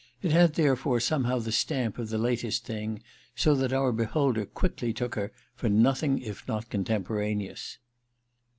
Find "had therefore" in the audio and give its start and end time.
0.31-0.99